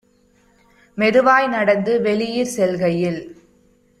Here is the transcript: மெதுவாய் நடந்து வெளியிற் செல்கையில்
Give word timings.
மெதுவாய் 0.97 1.47
நடந்து 1.47 1.93
வெளியிற் 2.01 2.53
செல்கையில் 2.55 3.21